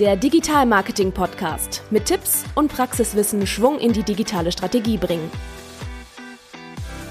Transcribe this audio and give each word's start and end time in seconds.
der 0.00 0.16
Digital 0.16 0.66
Marketing 0.66 1.12
Podcast 1.12 1.82
mit 1.90 2.06
Tipps 2.06 2.44
und 2.56 2.72
Praxiswissen 2.72 3.46
Schwung 3.46 3.78
in 3.78 3.92
die 3.92 4.02
digitale 4.02 4.50
Strategie 4.50 4.96
bringen. 4.96 5.30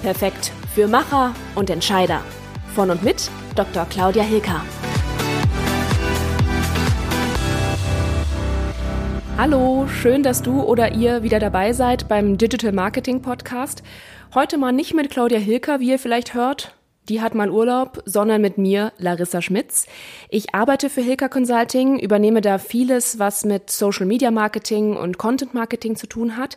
Perfekt 0.02 0.52
für 0.74 0.86
Macher 0.86 1.34
und 1.54 1.70
Entscheider. 1.70 2.20
Von 2.74 2.90
und 2.90 3.02
mit 3.02 3.30
Dr. 3.54 3.86
Claudia 3.86 4.22
Hilker. 4.22 4.62
Hallo, 9.38 9.86
schön, 9.88 10.22
dass 10.22 10.42
du 10.42 10.62
oder 10.62 10.92
ihr 10.92 11.22
wieder 11.22 11.38
dabei 11.38 11.72
seid 11.72 12.06
beim 12.06 12.36
Digital 12.36 12.72
Marketing 12.72 13.22
Podcast. 13.22 13.82
Heute 14.34 14.58
mal 14.58 14.72
nicht 14.72 14.94
mit 14.94 15.10
Claudia 15.10 15.38
Hilker, 15.38 15.80
wie 15.80 15.90
ihr 15.90 15.98
vielleicht 15.98 16.34
hört, 16.34 16.74
die 17.08 17.20
hat 17.20 17.34
mal 17.34 17.50
Urlaub, 17.50 18.02
sondern 18.06 18.40
mit 18.40 18.58
mir, 18.58 18.92
Larissa 18.98 19.42
Schmitz. 19.42 19.86
Ich 20.30 20.54
arbeite 20.54 20.88
für 20.88 21.02
Hilka 21.02 21.28
Consulting, 21.28 21.98
übernehme 21.98 22.40
da 22.40 22.58
vieles, 22.58 23.18
was 23.18 23.44
mit 23.44 23.70
Social 23.70 24.06
Media 24.06 24.30
Marketing 24.30 24.96
und 24.96 25.18
Content 25.18 25.54
Marketing 25.54 25.96
zu 25.96 26.06
tun 26.06 26.36
hat, 26.36 26.56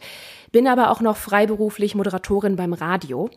bin 0.51 0.67
aber 0.67 0.91
auch 0.91 1.01
noch 1.01 1.17
freiberuflich 1.17 1.95
Moderatorin 1.95 2.55
beim 2.55 2.73
Radio 2.73 3.29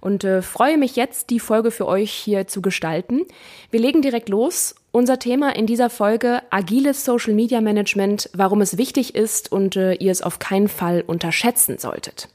und 0.00 0.24
äh, 0.24 0.42
freue 0.42 0.78
mich 0.78 0.96
jetzt, 0.96 1.30
die 1.30 1.40
Folge 1.40 1.70
für 1.70 1.86
euch 1.86 2.10
hier 2.10 2.46
zu 2.46 2.60
gestalten. 2.60 3.22
Wir 3.70 3.80
legen 3.80 4.02
direkt 4.02 4.28
los. 4.28 4.74
Unser 4.92 5.18
Thema 5.18 5.54
in 5.54 5.66
dieser 5.66 5.90
Folge 5.90 6.42
agiles 6.50 7.04
Social 7.04 7.34
Media 7.34 7.60
Management, 7.60 8.30
warum 8.32 8.62
es 8.62 8.78
wichtig 8.78 9.14
ist 9.14 9.52
und 9.52 9.76
äh, 9.76 9.92
ihr 9.94 10.10
es 10.10 10.22
auf 10.22 10.38
keinen 10.38 10.68
Fall 10.68 11.04
unterschätzen 11.06 11.78
solltet. 11.78 12.28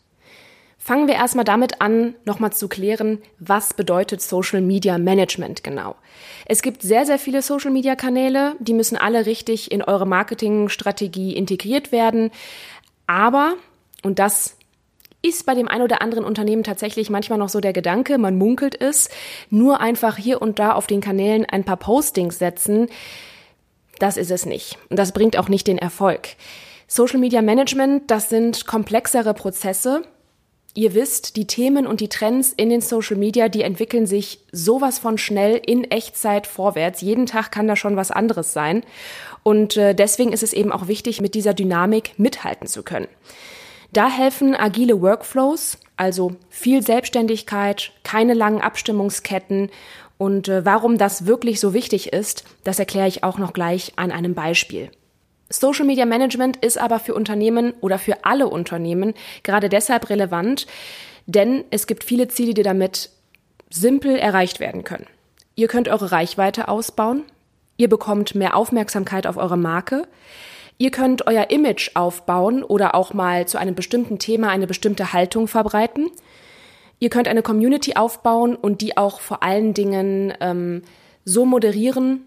Fangen 0.84 1.08
wir 1.08 1.14
erstmal 1.14 1.46
damit 1.46 1.80
an, 1.80 2.16
nochmal 2.26 2.54
zu 2.54 2.68
klären, 2.68 3.22
was 3.38 3.76
bedeutet 3.76 4.20
Social 4.20 4.62
Media 4.62 4.98
Management 4.98 5.64
genau. 5.64 5.96
Es 6.48 6.64
gibt 6.64 6.82
sehr, 6.82 7.06
sehr 7.06 7.20
viele 7.20 7.44
Social 7.44 7.70
Media 7.70 7.96
Kanäle, 7.96 8.56
die 8.58 8.74
müssen 8.74 8.98
alle 8.98 9.28
richtig 9.28 9.72
in 9.72 9.84
eure 9.84 10.08
Marketingstrategie 10.08 11.36
integriert 11.36 11.92
werden. 11.92 12.32
Aber, 13.06 13.54
und 14.02 14.18
das 14.18 14.58
ist 15.22 15.46
bei 15.46 15.54
dem 15.54 15.68
ein 15.68 15.84
oder 15.84 16.02
anderen 16.02 16.26
Unternehmen 16.26 16.64
tatsächlich 16.64 17.12
manchmal 17.12 17.38
noch 17.38 17.50
so 17.50 17.60
der 17.60 17.74
Gedanke, 17.74 18.18
man 18.18 18.36
munkelt 18.36 18.82
es, 18.82 19.12
nur 19.52 19.82
einfach 19.82 20.18
hier 20.18 20.42
und 20.42 20.58
da 20.58 20.72
auf 20.72 20.88
den 20.88 21.00
Kanälen 21.00 21.46
ein 21.46 21.64
paar 21.64 21.78
Postings 21.78 22.40
setzen, 22.40 22.88
das 24.00 24.18
ist 24.18 24.32
es 24.32 24.48
nicht. 24.48 24.80
Und 24.90 24.98
das 24.98 25.12
bringt 25.12 25.38
auch 25.38 25.48
nicht 25.48 25.68
den 25.68 25.78
Erfolg. 25.78 26.30
Social 26.88 27.20
Media 27.20 27.44
Management, 27.44 28.10
das 28.10 28.30
sind 28.30 28.66
komplexere 28.66 29.36
Prozesse, 29.36 30.02
Ihr 30.74 30.94
wisst, 30.94 31.36
die 31.36 31.48
Themen 31.48 31.86
und 31.86 32.00
die 32.00 32.08
Trends 32.08 32.54
in 32.56 32.70
den 32.70 32.80
Social 32.80 33.18
Media, 33.18 33.50
die 33.50 33.62
entwickeln 33.62 34.06
sich 34.06 34.40
sowas 34.54 35.00
von 35.00 35.18
schnell 35.18 35.62
in 35.66 35.84
Echtzeit 35.92 36.48
vorwärts. 36.48 37.02
Jeden 37.02 37.26
Tag 37.26 37.52
kann 37.52 37.68
da 37.68 37.76
schon 37.76 37.98
was 37.98 38.10
anderes 38.10 38.54
sein. 38.54 38.84
Und 39.44 39.76
äh, 39.76 39.94
deswegen 39.94 40.32
ist 40.32 40.44
es 40.44 40.54
eben 40.54 40.72
auch 40.72 40.88
wichtig, 40.88 41.20
mit 41.20 41.36
dieser 41.36 41.54
Dynamik 41.54 42.14
mithalten 42.18 42.68
zu 42.68 42.84
können. 42.84 43.10
Da 43.92 44.10
helfen 44.10 44.56
agile 44.56 45.02
Workflows, 45.02 45.78
also 45.98 46.36
viel 46.50 46.82
Selbstständigkeit, 46.82 47.92
keine 48.04 48.34
langen 48.34 48.62
Abstimmungsketten. 48.62 49.70
Und 50.18 50.48
äh, 50.48 50.64
warum 50.64 50.98
das 50.98 51.26
wirklich 51.26 51.60
so 51.60 51.74
wichtig 51.74 52.14
ist, 52.14 52.46
das 52.64 52.80
erkläre 52.80 53.10
ich 53.10 53.26
auch 53.26 53.38
noch 53.38 53.52
gleich 53.52 53.92
an 53.98 54.12
einem 54.12 54.36
Beispiel. 54.36 54.90
Social 55.52 55.86
Media 55.86 56.06
Management 56.06 56.58
ist 56.58 56.78
aber 56.78 57.00
für 57.00 57.14
Unternehmen 57.14 57.74
oder 57.82 58.00
für 58.00 58.26
alle 58.26 58.48
Unternehmen 58.48 59.14
gerade 59.44 59.70
deshalb 59.70 60.10
relevant, 60.10 60.66
denn 61.26 61.66
es 61.70 61.88
gibt 61.88 62.04
viele 62.04 62.28
Ziele, 62.28 62.54
die 62.54 62.64
damit 62.64 63.10
simpel 63.70 64.16
erreicht 64.18 64.60
werden 64.60 64.84
können. 64.84 65.06
Ihr 65.56 65.68
könnt 65.68 65.88
eure 65.88 66.12
Reichweite 66.12 66.68
ausbauen, 66.68 67.24
ihr 67.78 67.90
bekommt 67.90 68.36
mehr 68.36 68.56
Aufmerksamkeit 68.56 69.28
auf 69.28 69.38
eure 69.38 69.58
Marke, 69.58 70.08
ihr 70.78 70.92
könnt 70.92 71.28
euer 71.28 71.52
Image 71.52 71.92
aufbauen 71.96 72.64
oder 72.64 72.96
auch 72.96 73.14
mal 73.14 73.48
zu 73.48 73.58
einem 73.58 73.76
bestimmten 73.76 74.20
Thema 74.20 74.50
eine 74.50 74.68
bestimmte 74.68 75.14
Haltung 75.14 75.48
verbreiten. 75.48 76.10
Ihr 77.00 77.10
könnt 77.10 77.28
eine 77.28 77.42
Community 77.42 77.96
aufbauen 77.96 78.56
und 78.56 78.82
die 78.82 78.96
auch 78.96 79.20
vor 79.20 79.44
allen 79.44 79.74
Dingen 79.74 80.34
ähm, 80.40 80.84
so 81.26 81.46
moderieren, 81.46 82.24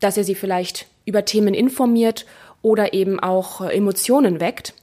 dass 0.00 0.16
ihr 0.16 0.24
sie 0.24 0.34
vielleicht 0.34 0.86
über 1.04 1.24
Themen 1.24 1.54
informiert 1.54 2.26
oder 2.62 2.94
eben 2.94 3.20
auch 3.20 3.60
äh, 3.60 3.76
Emotionen 3.76 4.40
weckt. 4.40 4.74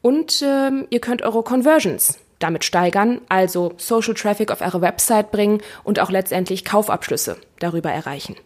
Und 0.00 0.42
ähm, 0.44 0.86
ihr 0.90 1.00
könnt 1.00 1.22
eure 1.22 1.42
Conversions 1.42 2.18
damit 2.42 2.64
steigern, 2.64 3.20
also 3.28 3.72
Social 3.76 4.14
Traffic 4.14 4.50
auf 4.50 4.60
eure 4.60 4.80
Website 4.80 5.30
bringen 5.30 5.60
und 5.84 6.00
auch 6.00 6.10
letztendlich 6.10 6.64
Kaufabschlüsse 6.64 7.36
darüber 7.60 7.90
erreichen. 7.92 8.36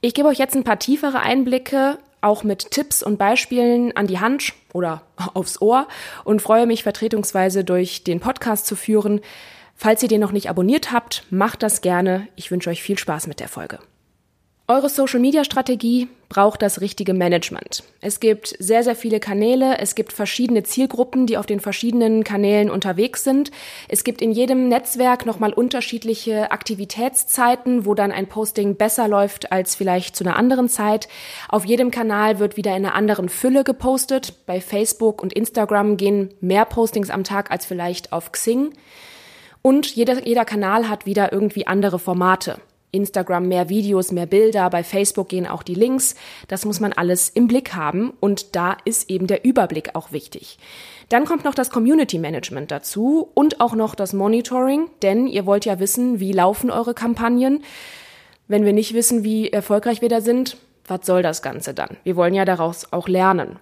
Ich 0.00 0.14
gebe 0.14 0.28
euch 0.28 0.38
jetzt 0.38 0.56
ein 0.56 0.64
paar 0.64 0.78
tiefere 0.78 1.20
Einblicke, 1.20 1.98
auch 2.20 2.42
mit 2.42 2.70
Tipps 2.70 3.02
und 3.02 3.18
Beispielen 3.18 3.96
an 3.96 4.06
die 4.06 4.18
Hand 4.18 4.54
oder 4.72 5.02
aufs 5.34 5.60
Ohr 5.60 5.86
und 6.24 6.42
freue 6.42 6.66
mich 6.66 6.82
vertretungsweise 6.82 7.64
durch 7.64 8.04
den 8.04 8.20
Podcast 8.20 8.66
zu 8.66 8.76
führen. 8.76 9.20
Falls 9.74 10.02
ihr 10.02 10.08
den 10.08 10.20
noch 10.20 10.32
nicht 10.32 10.48
abonniert 10.48 10.90
habt, 10.90 11.24
macht 11.30 11.62
das 11.62 11.82
gerne. 11.82 12.28
Ich 12.34 12.50
wünsche 12.50 12.70
euch 12.70 12.82
viel 12.82 12.98
Spaß 12.98 13.26
mit 13.26 13.40
der 13.40 13.48
Folge. 13.48 13.78
Eure 14.68 14.88
Social-Media-Strategie 14.88 16.08
braucht 16.28 16.60
das 16.60 16.80
richtige 16.80 17.14
Management. 17.14 17.84
Es 18.00 18.18
gibt 18.18 18.56
sehr, 18.58 18.82
sehr 18.82 18.96
viele 18.96 19.20
Kanäle, 19.20 19.78
es 19.78 19.94
gibt 19.94 20.12
verschiedene 20.12 20.64
Zielgruppen, 20.64 21.28
die 21.28 21.38
auf 21.38 21.46
den 21.46 21.60
verschiedenen 21.60 22.24
Kanälen 22.24 22.68
unterwegs 22.68 23.22
sind. 23.22 23.52
Es 23.86 24.02
gibt 24.02 24.20
in 24.20 24.32
jedem 24.32 24.66
Netzwerk 24.66 25.24
nochmal 25.24 25.52
unterschiedliche 25.52 26.50
Aktivitätszeiten, 26.50 27.86
wo 27.86 27.94
dann 27.94 28.10
ein 28.10 28.26
Posting 28.26 28.74
besser 28.74 29.06
läuft 29.06 29.52
als 29.52 29.76
vielleicht 29.76 30.16
zu 30.16 30.24
einer 30.24 30.34
anderen 30.34 30.68
Zeit. 30.68 31.06
Auf 31.48 31.64
jedem 31.64 31.92
Kanal 31.92 32.40
wird 32.40 32.56
wieder 32.56 32.72
in 32.72 32.84
einer 32.84 32.96
anderen 32.96 33.28
Fülle 33.28 33.62
gepostet. 33.62 34.34
Bei 34.46 34.60
Facebook 34.60 35.22
und 35.22 35.32
Instagram 35.32 35.96
gehen 35.96 36.34
mehr 36.40 36.64
Postings 36.64 37.10
am 37.10 37.22
Tag 37.22 37.52
als 37.52 37.66
vielleicht 37.66 38.12
auf 38.12 38.32
Xing. 38.32 38.70
Und 39.62 39.94
jeder, 39.94 40.26
jeder 40.26 40.44
Kanal 40.44 40.88
hat 40.88 41.06
wieder 41.06 41.32
irgendwie 41.32 41.68
andere 41.68 42.00
Formate. 42.00 42.56
Instagram 42.92 43.48
mehr 43.48 43.68
Videos, 43.68 44.12
mehr 44.12 44.26
Bilder, 44.26 44.70
bei 44.70 44.82
Facebook 44.82 45.28
gehen 45.28 45.46
auch 45.46 45.62
die 45.62 45.74
Links. 45.74 46.14
Das 46.48 46.64
muss 46.64 46.80
man 46.80 46.92
alles 46.92 47.28
im 47.28 47.46
Blick 47.46 47.74
haben 47.74 48.12
und 48.20 48.56
da 48.56 48.76
ist 48.84 49.10
eben 49.10 49.26
der 49.26 49.44
Überblick 49.44 49.94
auch 49.94 50.12
wichtig. 50.12 50.58
Dann 51.08 51.24
kommt 51.24 51.44
noch 51.44 51.54
das 51.54 51.70
Community 51.70 52.18
Management 52.18 52.70
dazu 52.70 53.30
und 53.34 53.60
auch 53.60 53.74
noch 53.74 53.94
das 53.94 54.12
Monitoring, 54.12 54.90
denn 55.02 55.26
ihr 55.26 55.46
wollt 55.46 55.64
ja 55.64 55.78
wissen, 55.78 56.18
wie 56.20 56.32
laufen 56.32 56.70
eure 56.70 56.94
Kampagnen. 56.94 57.62
Wenn 58.48 58.64
wir 58.64 58.72
nicht 58.72 58.94
wissen, 58.94 59.24
wie 59.24 59.50
erfolgreich 59.50 60.02
wir 60.02 60.08
da 60.08 60.20
sind, 60.20 60.56
was 60.86 61.04
soll 61.04 61.22
das 61.22 61.42
Ganze 61.42 61.74
dann? 61.74 61.96
Wir 62.04 62.16
wollen 62.16 62.34
ja 62.34 62.44
daraus 62.44 62.92
auch 62.92 63.08
lernen. 63.08 63.58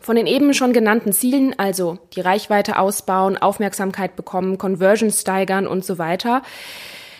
Von 0.00 0.16
den 0.16 0.26
eben 0.26 0.54
schon 0.54 0.72
genannten 0.72 1.12
Zielen, 1.12 1.58
also 1.58 1.98
die 2.14 2.20
Reichweite 2.20 2.78
ausbauen, 2.78 3.36
Aufmerksamkeit 3.36 4.16
bekommen, 4.16 4.56
Conversions 4.56 5.20
steigern 5.20 5.66
und 5.66 5.84
so 5.84 5.98
weiter, 5.98 6.42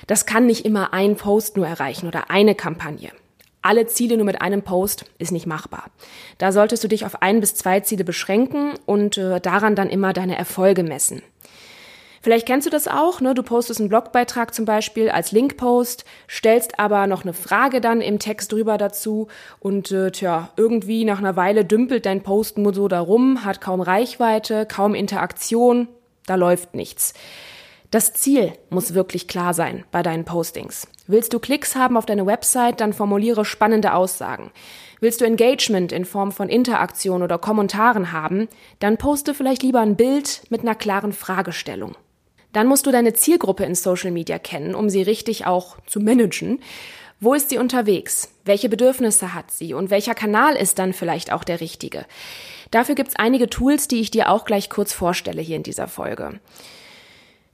das 0.08 0.26
kann 0.26 0.46
nicht 0.46 0.64
immer 0.64 0.92
ein 0.92 1.14
Post 1.14 1.56
nur 1.56 1.68
erreichen 1.68 2.08
oder 2.08 2.30
eine 2.30 2.56
Kampagne. 2.56 3.12
Alle 3.62 3.86
Ziele 3.86 4.16
nur 4.16 4.26
mit 4.26 4.40
einem 4.40 4.62
Post 4.62 5.04
ist 5.18 5.30
nicht 5.30 5.46
machbar. 5.46 5.84
Da 6.38 6.50
solltest 6.50 6.82
du 6.82 6.88
dich 6.88 7.04
auf 7.04 7.22
ein 7.22 7.40
bis 7.40 7.54
zwei 7.54 7.80
Ziele 7.80 8.04
beschränken 8.04 8.72
und 8.86 9.18
äh, 9.18 9.40
daran 9.40 9.76
dann 9.76 9.90
immer 9.90 10.12
deine 10.12 10.36
Erfolge 10.36 10.82
messen. 10.82 11.22
Vielleicht 12.22 12.46
kennst 12.46 12.66
du 12.66 12.70
das 12.70 12.88
auch, 12.88 13.20
ne? 13.20 13.34
Du 13.34 13.42
postest 13.42 13.80
einen 13.80 13.90
Blogbeitrag 13.90 14.54
zum 14.54 14.64
Beispiel 14.64 15.08
als 15.10 15.30
Linkpost, 15.32 16.04
stellst 16.28 16.78
aber 16.78 17.06
noch 17.06 17.22
eine 17.22 17.32
Frage 17.32 17.80
dann 17.80 18.00
im 18.00 18.18
Text 18.18 18.50
drüber 18.52 18.78
dazu 18.78 19.28
und 19.60 19.92
äh, 19.92 20.10
tja, 20.10 20.50
irgendwie 20.56 21.04
nach 21.04 21.18
einer 21.18 21.36
Weile 21.36 21.64
dümpelt 21.64 22.06
dein 22.06 22.22
Post 22.22 22.58
nur 22.58 22.74
so 22.74 22.88
darum, 22.88 23.44
hat 23.44 23.60
kaum 23.60 23.80
Reichweite, 23.80 24.66
kaum 24.66 24.94
Interaktion, 24.94 25.88
da 26.26 26.34
läuft 26.34 26.74
nichts. 26.74 27.14
Das 27.90 28.12
Ziel 28.12 28.52
muss 28.68 28.92
wirklich 28.92 29.28
klar 29.28 29.54
sein 29.54 29.84
bei 29.90 30.02
deinen 30.02 30.26
Postings. 30.26 30.88
Willst 31.06 31.32
du 31.32 31.38
Klicks 31.38 31.74
haben 31.74 31.96
auf 31.96 32.04
deine 32.04 32.26
Website, 32.26 32.82
dann 32.82 32.92
formuliere 32.92 33.46
spannende 33.46 33.94
Aussagen. 33.94 34.50
Willst 35.00 35.22
du 35.22 35.24
Engagement 35.24 35.90
in 35.92 36.04
Form 36.04 36.30
von 36.30 36.50
Interaktion 36.50 37.22
oder 37.22 37.38
Kommentaren 37.38 38.12
haben, 38.12 38.48
dann 38.78 38.98
poste 38.98 39.32
vielleicht 39.32 39.62
lieber 39.62 39.80
ein 39.80 39.96
Bild 39.96 40.42
mit 40.50 40.60
einer 40.60 40.74
klaren 40.74 41.14
Fragestellung. 41.14 41.96
Dann 42.52 42.66
musst 42.66 42.84
du 42.84 42.92
deine 42.92 43.14
Zielgruppe 43.14 43.64
in 43.64 43.74
Social 43.74 44.10
Media 44.10 44.38
kennen, 44.38 44.74
um 44.74 44.90
sie 44.90 45.00
richtig 45.00 45.46
auch 45.46 45.78
zu 45.86 45.98
managen. 45.98 46.60
Wo 47.20 47.32
ist 47.32 47.48
sie 47.48 47.56
unterwegs? 47.56 48.30
Welche 48.44 48.68
Bedürfnisse 48.68 49.34
hat 49.34 49.50
sie? 49.50 49.72
Und 49.72 49.88
welcher 49.88 50.14
Kanal 50.14 50.56
ist 50.56 50.78
dann 50.78 50.92
vielleicht 50.92 51.32
auch 51.32 51.42
der 51.42 51.62
richtige? 51.62 52.04
Dafür 52.70 52.94
gibt's 52.94 53.16
einige 53.16 53.48
Tools, 53.48 53.88
die 53.88 54.00
ich 54.00 54.10
dir 54.10 54.30
auch 54.30 54.44
gleich 54.44 54.68
kurz 54.68 54.92
vorstelle 54.92 55.40
hier 55.40 55.56
in 55.56 55.62
dieser 55.62 55.88
Folge. 55.88 56.38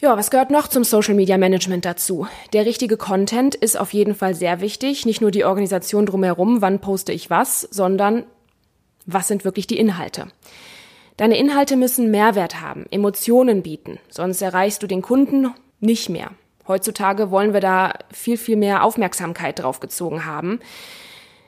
Ja, 0.04 0.18
was 0.18 0.30
gehört 0.30 0.50
noch 0.50 0.68
zum 0.68 0.84
Social 0.84 1.14
Media 1.14 1.38
Management 1.38 1.86
dazu? 1.86 2.26
Der 2.52 2.66
richtige 2.66 2.98
Content 2.98 3.54
ist 3.54 3.80
auf 3.80 3.94
jeden 3.94 4.14
Fall 4.14 4.34
sehr 4.34 4.60
wichtig. 4.60 5.06
Nicht 5.06 5.22
nur 5.22 5.30
die 5.30 5.46
Organisation 5.46 6.04
drumherum, 6.04 6.60
wann 6.60 6.78
poste 6.78 7.10
ich 7.10 7.30
was, 7.30 7.62
sondern 7.62 8.26
was 9.06 9.28
sind 9.28 9.46
wirklich 9.46 9.66
die 9.66 9.78
Inhalte? 9.78 10.26
Deine 11.16 11.38
Inhalte 11.38 11.76
müssen 11.76 12.10
Mehrwert 12.10 12.60
haben, 12.60 12.84
Emotionen 12.90 13.62
bieten, 13.62 13.98
sonst 14.10 14.42
erreichst 14.42 14.82
du 14.82 14.86
den 14.86 15.00
Kunden 15.00 15.54
nicht 15.80 16.10
mehr. 16.10 16.32
Heutzutage 16.68 17.30
wollen 17.30 17.54
wir 17.54 17.60
da 17.60 17.94
viel, 18.12 18.36
viel 18.36 18.56
mehr 18.56 18.84
Aufmerksamkeit 18.84 19.60
drauf 19.60 19.80
gezogen 19.80 20.26
haben. 20.26 20.60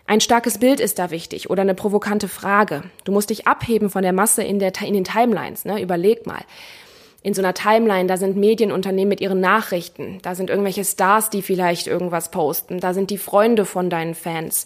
Ein 0.07 0.23
starkes 0.23 0.57
Bild 0.57 0.81
ist 0.81 0.99
da 0.99 1.11
wichtig 1.11 1.51
oder 1.51 1.61
eine 1.61 1.75
provokante 1.75 2.27
Frage. 2.27 2.85
Du 3.05 3.13
musst 3.13 3.29
dich 3.29 3.47
abheben 3.47 3.91
von 3.91 4.01
der 4.01 4.15
Masse 4.15 4.43
in, 4.43 4.61
der, 4.61 4.73
in 4.81 4.95
den 4.95 5.05
Timelines. 5.05 5.67
Ne? 5.67 5.83
Überleg 5.83 6.27
mal. 6.27 6.41
In 7.27 7.35
so 7.35 7.43
einer 7.43 7.55
Timeline, 7.55 8.07
da 8.07 8.19
sind 8.19 8.37
Medienunternehmen 8.37 9.09
mit 9.09 9.21
ihren 9.21 9.41
Nachrichten, 9.41 10.21
da 10.23 10.37
sind 10.37 10.49
irgendwelche 10.49 10.85
Stars, 10.85 11.29
die 11.29 11.43
vielleicht 11.43 11.89
irgendwas 11.89 12.31
posten, 12.31 12.79
da 12.79 12.95
sind 12.95 13.11
die 13.11 13.19
Freunde 13.19 13.65
von 13.65 13.91
deinen 13.91 14.15
Fans, 14.15 14.65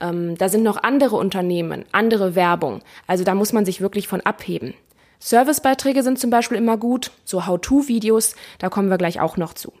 ähm, 0.00 0.38
da 0.38 0.48
sind 0.48 0.62
noch 0.62 0.80
andere 0.80 1.16
Unternehmen, 1.16 1.84
andere 1.90 2.36
Werbung. 2.36 2.80
Also 3.08 3.24
da 3.24 3.34
muss 3.34 3.52
man 3.52 3.64
sich 3.64 3.80
wirklich 3.80 4.06
von 4.06 4.20
abheben. 4.20 4.74
Servicebeiträge 5.18 6.04
sind 6.04 6.20
zum 6.20 6.30
Beispiel 6.30 6.58
immer 6.58 6.76
gut, 6.76 7.10
so 7.24 7.44
How-to-Videos, 7.44 8.36
da 8.60 8.68
kommen 8.68 8.88
wir 8.88 8.98
gleich 8.98 9.20
auch 9.20 9.36
noch 9.36 9.54
zu. 9.54 9.72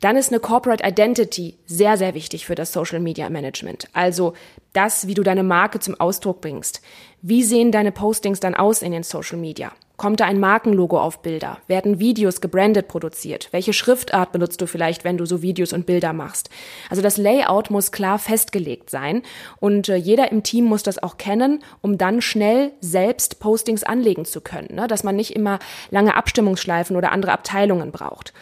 Dann 0.00 0.16
ist 0.16 0.32
eine 0.32 0.40
Corporate 0.40 0.82
Identity 0.84 1.58
sehr, 1.66 1.96
sehr 1.96 2.14
wichtig 2.14 2.44
für 2.44 2.56
das 2.56 2.72
Social 2.72 2.98
Media 2.98 3.30
Management. 3.30 3.86
Also 3.92 4.32
das, 4.72 5.06
wie 5.06 5.14
du 5.14 5.22
deine 5.22 5.44
Marke 5.44 5.78
zum 5.78 5.94
Ausdruck 6.00 6.40
bringst. 6.40 6.82
Wie 7.22 7.44
sehen 7.44 7.70
deine 7.70 7.92
Postings 7.92 8.40
dann 8.40 8.56
aus 8.56 8.82
in 8.82 8.90
den 8.90 9.04
Social 9.04 9.38
Media? 9.38 9.70
Kommt 9.98 10.20
da 10.20 10.26
ein 10.26 10.38
Markenlogo 10.38 11.00
auf 11.00 11.22
Bilder? 11.22 11.58
Werden 11.66 11.98
Videos 11.98 12.40
gebrandet 12.40 12.86
produziert? 12.86 13.48
Welche 13.50 13.72
Schriftart 13.72 14.30
benutzt 14.30 14.60
du 14.60 14.68
vielleicht, 14.68 15.02
wenn 15.02 15.18
du 15.18 15.26
so 15.26 15.42
Videos 15.42 15.72
und 15.72 15.86
Bilder 15.86 16.12
machst? 16.12 16.50
Also 16.88 17.02
das 17.02 17.16
Layout 17.16 17.70
muss 17.70 17.90
klar 17.90 18.20
festgelegt 18.20 18.90
sein 18.90 19.22
und 19.58 19.88
äh, 19.88 19.96
jeder 19.96 20.30
im 20.30 20.44
Team 20.44 20.66
muss 20.66 20.84
das 20.84 21.02
auch 21.02 21.16
kennen, 21.16 21.64
um 21.80 21.98
dann 21.98 22.22
schnell 22.22 22.70
selbst 22.80 23.40
Postings 23.40 23.82
anlegen 23.82 24.24
zu 24.24 24.40
können, 24.40 24.76
ne? 24.76 24.86
dass 24.86 25.02
man 25.02 25.16
nicht 25.16 25.34
immer 25.34 25.58
lange 25.90 26.14
Abstimmungsschleifen 26.14 26.96
oder 26.96 27.10
andere 27.10 27.32
Abteilungen 27.32 27.90
braucht. 27.90 28.32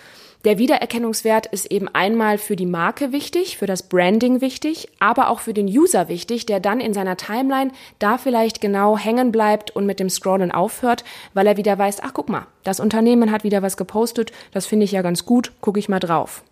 Der 0.44 0.58
Wiedererkennungswert 0.58 1.46
ist 1.46 1.66
eben 1.72 1.88
einmal 1.88 2.38
für 2.38 2.54
die 2.54 2.66
Marke 2.66 3.10
wichtig, 3.10 3.58
für 3.58 3.66
das 3.66 3.82
Branding 3.82 4.40
wichtig, 4.40 4.88
aber 5.00 5.28
auch 5.28 5.40
für 5.40 5.54
den 5.54 5.66
User 5.66 6.08
wichtig, 6.08 6.46
der 6.46 6.60
dann 6.60 6.78
in 6.78 6.94
seiner 6.94 7.16
Timeline 7.16 7.72
da 7.98 8.18
vielleicht 8.18 8.60
genau 8.60 8.96
hängen 8.96 9.32
bleibt 9.32 9.74
und 9.74 9.86
mit 9.86 9.98
dem 9.98 10.10
Scrollen 10.10 10.52
aufhört, 10.52 11.04
weil 11.34 11.46
er 11.46 11.56
wieder 11.56 11.76
weiß, 11.76 12.00
ach 12.02 12.12
guck 12.14 12.28
mal, 12.28 12.46
das 12.62 12.78
Unternehmen 12.78 13.32
hat 13.32 13.42
wieder 13.42 13.62
was 13.62 13.76
gepostet, 13.76 14.30
das 14.52 14.66
finde 14.66 14.84
ich 14.84 14.92
ja 14.92 15.02
ganz 15.02 15.24
gut, 15.24 15.52
gucke 15.60 15.80
ich 15.80 15.88
mal 15.88 16.00
drauf. 16.00 16.44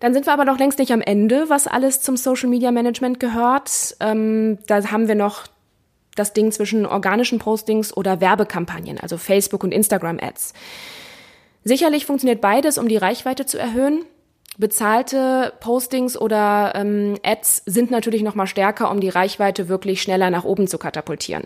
Dann 0.00 0.14
sind 0.14 0.26
wir 0.26 0.32
aber 0.32 0.44
noch 0.44 0.58
längst 0.58 0.78
nicht 0.78 0.92
am 0.92 1.00
Ende, 1.00 1.48
was 1.48 1.66
alles 1.66 2.02
zum 2.02 2.16
Social 2.16 2.48
Media 2.48 2.70
Management 2.70 3.18
gehört. 3.18 3.96
Ähm, 3.98 4.58
da 4.66 4.84
haben 4.90 5.08
wir 5.08 5.16
noch 5.16 5.46
das 6.14 6.32
Ding 6.32 6.52
zwischen 6.52 6.86
organischen 6.86 7.38
Postings 7.38 7.96
oder 7.96 8.20
Werbekampagnen, 8.20 8.98
also 8.98 9.16
Facebook 9.16 9.64
und 9.64 9.72
Instagram 9.72 10.18
Ads. 10.20 10.52
Sicherlich 11.68 12.06
funktioniert 12.06 12.40
beides, 12.40 12.78
um 12.78 12.88
die 12.88 12.96
Reichweite 12.96 13.44
zu 13.44 13.58
erhöhen. 13.58 14.06
Bezahlte 14.56 15.52
Postings 15.60 16.16
oder 16.16 16.72
ähm, 16.74 17.18
Ads 17.22 17.62
sind 17.66 17.90
natürlich 17.90 18.22
noch 18.22 18.34
mal 18.34 18.46
stärker, 18.46 18.90
um 18.90 19.00
die 19.00 19.10
Reichweite 19.10 19.68
wirklich 19.68 20.00
schneller 20.00 20.30
nach 20.30 20.44
oben 20.44 20.66
zu 20.66 20.78
katapultieren. 20.78 21.44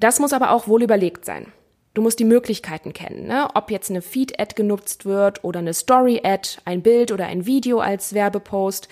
Das 0.00 0.18
muss 0.18 0.32
aber 0.32 0.52
auch 0.52 0.66
wohl 0.66 0.82
überlegt 0.82 1.26
sein. 1.26 1.52
Du 1.92 2.00
musst 2.00 2.20
die 2.20 2.24
Möglichkeiten 2.24 2.94
kennen, 2.94 3.26
ne? 3.26 3.48
ob 3.52 3.70
jetzt 3.70 3.90
eine 3.90 4.00
Feed-Ad 4.00 4.54
genutzt 4.54 5.04
wird 5.04 5.44
oder 5.44 5.58
eine 5.58 5.74
Story-Ad, 5.74 6.60
ein 6.64 6.80
Bild 6.80 7.12
oder 7.12 7.26
ein 7.26 7.44
Video 7.44 7.80
als 7.80 8.14
Werbepost. 8.14 8.88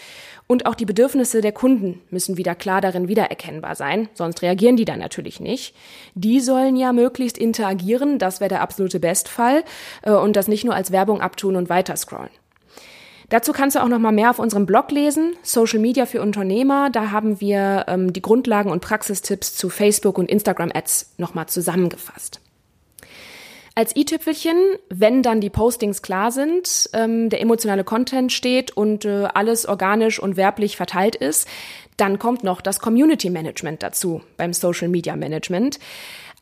Und 0.48 0.66
auch 0.66 0.76
die 0.76 0.84
Bedürfnisse 0.84 1.40
der 1.40 1.52
Kunden 1.52 2.00
müssen 2.10 2.36
wieder 2.36 2.54
klar 2.54 2.80
darin 2.80 3.08
wiedererkennbar 3.08 3.74
sein, 3.74 4.08
sonst 4.14 4.42
reagieren 4.42 4.76
die 4.76 4.84
dann 4.84 5.00
natürlich 5.00 5.40
nicht. 5.40 5.74
Die 6.14 6.40
sollen 6.40 6.76
ja 6.76 6.92
möglichst 6.92 7.36
interagieren, 7.36 8.18
das 8.18 8.40
wäre 8.40 8.48
der 8.48 8.60
absolute 8.60 9.00
Bestfall, 9.00 9.64
äh, 10.02 10.12
und 10.12 10.36
das 10.36 10.46
nicht 10.46 10.64
nur 10.64 10.74
als 10.74 10.92
Werbung 10.92 11.20
abtun 11.20 11.56
und 11.56 11.68
weiterscrollen. 11.68 12.30
Dazu 13.28 13.52
kannst 13.52 13.74
du 13.74 13.82
auch 13.82 13.88
noch 13.88 13.98
mal 13.98 14.12
mehr 14.12 14.30
auf 14.30 14.38
unserem 14.38 14.66
Blog 14.66 14.92
lesen, 14.92 15.34
Social 15.42 15.80
Media 15.80 16.06
für 16.06 16.22
Unternehmer. 16.22 16.90
Da 16.90 17.10
haben 17.10 17.40
wir 17.40 17.86
ähm, 17.88 18.12
die 18.12 18.22
Grundlagen 18.22 18.70
und 18.70 18.80
Praxistipps 18.80 19.56
zu 19.56 19.68
Facebook 19.68 20.16
und 20.16 20.30
Instagram 20.30 20.70
Ads 20.72 21.14
noch 21.18 21.34
mal 21.34 21.48
zusammengefasst. 21.48 22.40
Als 23.78 23.94
i-Tüpfelchen, 23.94 24.56
wenn 24.88 25.22
dann 25.22 25.42
die 25.42 25.50
Postings 25.50 26.00
klar 26.00 26.32
sind, 26.32 26.88
ähm, 26.94 27.28
der 27.28 27.42
emotionale 27.42 27.84
Content 27.84 28.32
steht 28.32 28.74
und 28.74 29.04
äh, 29.04 29.28
alles 29.34 29.66
organisch 29.66 30.18
und 30.18 30.38
werblich 30.38 30.78
verteilt 30.78 31.14
ist, 31.14 31.46
dann 31.98 32.18
kommt 32.18 32.42
noch 32.42 32.62
das 32.62 32.80
Community 32.80 33.28
Management 33.28 33.82
dazu 33.82 34.22
beim 34.38 34.54
Social 34.54 34.88
Media 34.88 35.14
Management. 35.14 35.78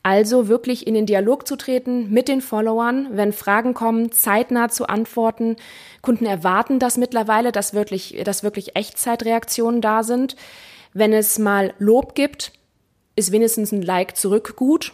Also 0.01 0.47
wirklich 0.47 0.87
in 0.87 0.93
den 0.93 1.05
Dialog 1.05 1.45
zu 1.45 1.57
treten 1.57 2.09
mit 2.09 2.29
den 2.29 2.39
Followern, 2.39 3.09
wenn 3.11 3.33
Fragen 3.33 3.73
kommen, 3.73 4.13
zeitnah 4.13 4.69
zu 4.69 4.87
antworten. 4.87 5.57
Kunden 6.01 6.25
erwarten 6.25 6.79
das 6.79 6.95
mittlerweile, 6.95 7.51
dass 7.51 7.73
wirklich, 7.73 8.15
dass 8.23 8.43
wirklich 8.43 8.77
Echtzeitreaktionen 8.77 9.81
da 9.81 10.03
sind. 10.03 10.37
Wenn 10.93 11.11
es 11.11 11.37
mal 11.37 11.73
Lob 11.79 12.15
gibt, 12.15 12.53
ist 13.17 13.33
wenigstens 13.33 13.73
ein 13.73 13.81
Like 13.81 14.15
zurück 14.15 14.55
gut 14.55 14.93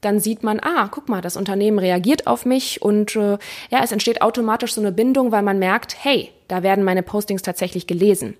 dann 0.00 0.20
sieht 0.20 0.42
man, 0.42 0.60
ah, 0.60 0.88
guck 0.90 1.08
mal, 1.08 1.20
das 1.20 1.36
Unternehmen 1.36 1.78
reagiert 1.78 2.26
auf 2.26 2.44
mich 2.44 2.82
und 2.82 3.16
äh, 3.16 3.38
ja, 3.70 3.82
es 3.82 3.92
entsteht 3.92 4.22
automatisch 4.22 4.74
so 4.74 4.80
eine 4.80 4.92
Bindung, 4.92 5.32
weil 5.32 5.42
man 5.42 5.58
merkt, 5.58 5.96
hey, 6.02 6.30
da 6.48 6.62
werden 6.62 6.84
meine 6.84 7.02
Postings 7.02 7.42
tatsächlich 7.42 7.86
gelesen. 7.86 8.36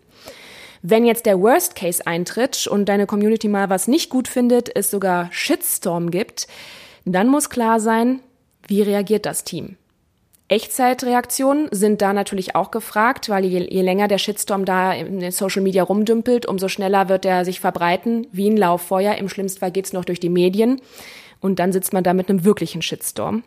Wenn 0.82 1.04
jetzt 1.04 1.26
der 1.26 1.40
Worst 1.40 1.74
Case 1.74 2.06
eintritt 2.06 2.66
und 2.66 2.88
deine 2.88 3.06
Community 3.06 3.48
mal 3.48 3.70
was 3.70 3.88
nicht 3.88 4.10
gut 4.10 4.28
findet, 4.28 4.74
es 4.74 4.90
sogar 4.90 5.28
Shitstorm 5.32 6.10
gibt, 6.10 6.46
dann 7.04 7.28
muss 7.28 7.50
klar 7.50 7.80
sein, 7.80 8.20
wie 8.68 8.82
reagiert 8.82 9.26
das 9.26 9.44
Team? 9.44 9.76
Echtzeitreaktionen 10.48 11.68
sind 11.72 12.02
da 12.02 12.12
natürlich 12.12 12.54
auch 12.54 12.70
gefragt, 12.70 13.28
weil 13.28 13.44
je, 13.44 13.66
je, 13.68 13.82
länger 13.82 14.06
der 14.06 14.18
Shitstorm 14.18 14.64
da 14.64 14.92
in 14.92 15.18
den 15.18 15.32
Social 15.32 15.62
Media 15.62 15.82
rumdümpelt, 15.82 16.46
umso 16.46 16.68
schneller 16.68 17.08
wird 17.08 17.24
er 17.24 17.44
sich 17.44 17.58
verbreiten, 17.58 18.28
wie 18.30 18.48
ein 18.48 18.56
Lauffeuer. 18.56 19.16
Im 19.16 19.28
schlimmsten 19.28 19.58
Fall 19.58 19.72
geht's 19.72 19.92
noch 19.92 20.04
durch 20.04 20.20
die 20.20 20.28
Medien 20.28 20.80
und 21.40 21.58
dann 21.58 21.72
sitzt 21.72 21.92
man 21.92 22.04
da 22.04 22.14
mit 22.14 22.28
einem 22.28 22.44
wirklichen 22.44 22.82
Shitstorm. 22.82 23.42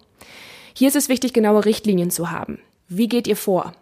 Hier 0.74 0.88
ist 0.88 0.96
es 0.96 1.10
wichtig, 1.10 1.34
genaue 1.34 1.66
Richtlinien 1.66 2.12
zu 2.12 2.32
haben. 2.32 2.60
Wie 2.88 3.08
geht 3.08 3.28
ihr 3.28 3.36
vor? 3.36 3.74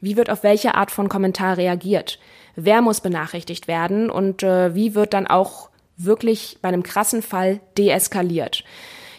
Wie 0.00 0.16
wird 0.16 0.30
auf 0.30 0.42
welche 0.42 0.74
Art 0.74 0.90
von 0.90 1.08
Kommentar 1.08 1.56
reagiert? 1.56 2.18
Wer 2.54 2.82
muss 2.82 3.00
benachrichtigt 3.00 3.68
werden? 3.68 4.10
Und 4.10 4.42
äh, 4.42 4.74
wie 4.74 4.94
wird 4.94 5.14
dann 5.14 5.26
auch 5.26 5.70
wirklich 5.96 6.58
bei 6.62 6.68
einem 6.68 6.82
krassen 6.82 7.22
Fall 7.22 7.60
deeskaliert? 7.76 8.64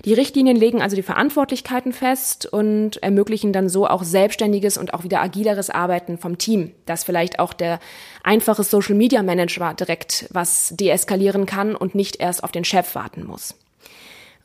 Die 0.06 0.14
Richtlinien 0.14 0.56
legen 0.56 0.82
also 0.82 0.96
die 0.96 1.04
Verantwortlichkeiten 1.04 1.92
fest 1.92 2.46
und 2.46 2.98
ermöglichen 3.04 3.52
dann 3.52 3.68
so 3.68 3.88
auch 3.88 4.04
selbstständiges 4.04 4.78
und 4.78 4.94
auch 4.94 5.04
wieder 5.04 5.22
agileres 5.22 5.70
Arbeiten 5.70 6.18
vom 6.18 6.38
Team, 6.38 6.72
dass 6.86 7.04
vielleicht 7.04 7.40
auch 7.40 7.54
der 7.54 7.80
einfache 8.24 8.64
Social 8.64 8.96
Media 8.96 9.24
Manager 9.24 9.74
direkt 9.74 10.28
was 10.32 10.74
deeskalieren 10.76 11.46
kann 11.46 11.76
und 11.76 11.96
nicht 11.96 12.18
erst 12.18 12.44
auf 12.44 12.52
den 12.52 12.64
Chef 12.64 12.94
warten 12.96 13.26
muss. 13.26 13.56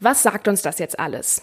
Was 0.03 0.25
sagt 0.25 0.49
uns 0.49 0.63
das 0.63 0.81
jetzt 0.81 0.99
alles? 0.99 1.43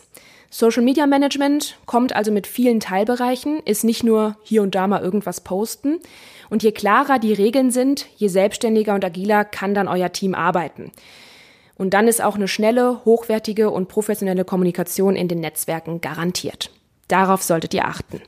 Social 0.50 0.84
Media 0.84 1.08
Management 1.08 1.78
kommt 1.86 2.14
also 2.14 2.30
mit 2.30 2.46
vielen 2.46 2.82
Teilbereichen, 2.82 3.62
ist 3.64 3.86
nicht 3.86 4.04
nur 4.04 4.36
hier 4.44 4.64
und 4.64 4.76
da 4.76 4.86
mal 4.86 5.02
irgendwas 5.02 5.40
posten. 5.40 6.00
Und 6.50 6.62
je 6.62 6.74
klarer 6.74 7.20
die 7.20 7.32
Regeln 7.32 7.72
sind, 7.72 8.08
je 8.18 8.28
selbstständiger 8.28 8.96
und 8.96 9.06
agiler 9.06 9.46
kann 9.46 9.74
dann 9.74 9.88
euer 9.88 10.12
Team 10.12 10.36
arbeiten. 10.36 10.92
Und 11.78 11.94
dann 11.94 12.10
ist 12.10 12.22
auch 12.22 12.36
eine 12.36 12.50
schnelle, 12.50 13.06
hochwertige 13.06 13.70
und 13.70 13.88
professionelle 13.88 14.44
Kommunikation 14.44 15.16
in 15.16 15.30
den 15.30 15.40
Netzwerken 15.40 16.02
garantiert. 16.02 16.70
Darauf 17.08 17.42
solltet 17.42 17.74
ihr 17.74 17.86
achten. 17.86 18.22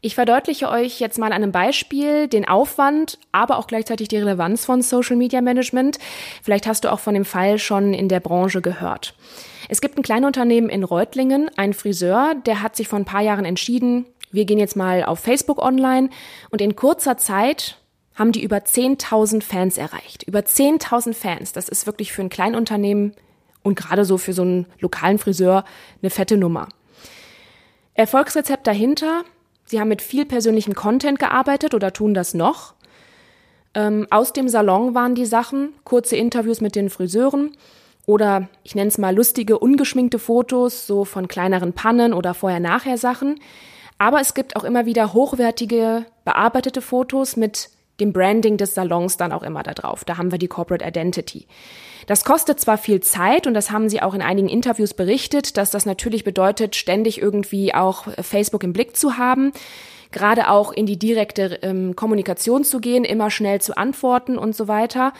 Ich 0.00 0.14
verdeutliche 0.14 0.68
euch 0.68 1.00
jetzt 1.00 1.18
mal 1.18 1.26
an 1.26 1.42
einem 1.42 1.50
Beispiel 1.50 2.28
den 2.28 2.46
Aufwand, 2.46 3.18
aber 3.32 3.58
auch 3.58 3.66
gleichzeitig 3.66 4.06
die 4.06 4.18
Relevanz 4.18 4.64
von 4.64 4.80
Social 4.80 5.16
Media 5.16 5.40
Management. 5.40 5.98
Vielleicht 6.42 6.68
hast 6.68 6.84
du 6.84 6.92
auch 6.92 7.00
von 7.00 7.14
dem 7.14 7.24
Fall 7.24 7.58
schon 7.58 7.94
in 7.94 8.08
der 8.08 8.20
Branche 8.20 8.62
gehört. 8.62 9.14
Es 9.68 9.80
gibt 9.80 9.98
ein 9.98 10.02
Kleinunternehmen 10.02 10.70
in 10.70 10.84
Reutlingen, 10.84 11.50
ein 11.56 11.74
Friseur, 11.74 12.34
der 12.46 12.62
hat 12.62 12.76
sich 12.76 12.86
vor 12.86 12.98
ein 12.98 13.04
paar 13.04 13.22
Jahren 13.22 13.44
entschieden, 13.44 14.06
wir 14.30 14.44
gehen 14.44 14.58
jetzt 14.58 14.76
mal 14.76 15.04
auf 15.04 15.20
Facebook 15.20 15.58
online 15.58 16.10
und 16.50 16.60
in 16.60 16.76
kurzer 16.76 17.16
Zeit 17.16 17.78
haben 18.14 18.32
die 18.32 18.42
über 18.42 18.58
10.000 18.58 19.42
Fans 19.42 19.78
erreicht. 19.78 20.24
Über 20.24 20.40
10.000 20.40 21.14
Fans, 21.14 21.52
das 21.52 21.68
ist 21.68 21.86
wirklich 21.86 22.12
für 22.12 22.22
ein 22.22 22.28
Kleinunternehmen 22.28 23.14
und 23.62 23.76
gerade 23.76 24.04
so 24.04 24.18
für 24.18 24.32
so 24.32 24.42
einen 24.42 24.66
lokalen 24.80 25.18
Friseur 25.18 25.64
eine 26.02 26.10
fette 26.10 26.36
Nummer. 26.36 26.68
Erfolgsrezept 27.94 28.66
dahinter, 28.66 29.24
Sie 29.68 29.78
haben 29.78 29.88
mit 29.88 30.00
viel 30.00 30.24
persönlichem 30.24 30.74
Content 30.74 31.18
gearbeitet 31.18 31.74
oder 31.74 31.92
tun 31.92 32.14
das 32.14 32.32
noch. 32.32 32.74
Ähm, 33.74 34.06
aus 34.10 34.32
dem 34.32 34.48
Salon 34.48 34.94
waren 34.94 35.14
die 35.14 35.26
Sachen, 35.26 35.74
kurze 35.84 36.16
Interviews 36.16 36.62
mit 36.62 36.74
den 36.74 36.88
Friseuren 36.88 37.52
oder 38.06 38.48
ich 38.64 38.74
nenne 38.74 38.88
es 38.88 38.96
mal 38.96 39.14
lustige, 39.14 39.58
ungeschminkte 39.58 40.18
Fotos, 40.18 40.86
so 40.86 41.04
von 41.04 41.28
kleineren 41.28 41.74
Pannen 41.74 42.14
oder 42.14 42.32
vorher-nachher 42.32 42.96
Sachen. 42.96 43.38
Aber 43.98 44.20
es 44.20 44.32
gibt 44.32 44.56
auch 44.56 44.64
immer 44.64 44.86
wieder 44.86 45.12
hochwertige, 45.12 46.06
bearbeitete 46.24 46.80
Fotos 46.80 47.36
mit 47.36 47.68
dem 48.00 48.12
Branding 48.12 48.56
des 48.56 48.74
Salons 48.74 49.16
dann 49.16 49.32
auch 49.32 49.42
immer 49.42 49.62
da 49.62 49.74
drauf. 49.74 50.04
Da 50.04 50.16
haben 50.16 50.30
wir 50.30 50.38
die 50.38 50.48
Corporate 50.48 50.84
Identity. 50.84 51.46
Das 52.06 52.24
kostet 52.24 52.58
zwar 52.58 52.78
viel 52.78 53.00
Zeit 53.00 53.46
und 53.46 53.54
das 53.54 53.70
haben 53.70 53.88
sie 53.88 54.00
auch 54.00 54.14
in 54.14 54.22
einigen 54.22 54.48
Interviews 54.48 54.94
berichtet, 54.94 55.56
dass 55.56 55.70
das 55.70 55.84
natürlich 55.84 56.24
bedeutet, 56.24 56.74
ständig 56.74 57.20
irgendwie 57.20 57.74
auch 57.74 58.06
Facebook 58.22 58.64
im 58.64 58.72
Blick 58.72 58.96
zu 58.96 59.18
haben. 59.18 59.52
gerade 60.10 60.48
auch 60.48 60.72
in 60.72 60.86
die 60.86 60.98
direkte 60.98 61.58
ähm, 61.60 61.94
Kommunikation 61.94 62.64
zu 62.64 62.80
gehen, 62.80 63.04
immer 63.04 63.30
schnell 63.30 63.60
zu 63.60 63.76
antworten 63.76 64.38
und 64.38 64.56
so 64.56 64.66
weiter. 64.66 65.12